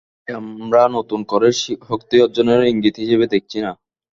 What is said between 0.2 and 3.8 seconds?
এটাকে আমরা নতুন করে শক্তি অর্জনের ইঙ্গিত হিসেবে দেখছি না।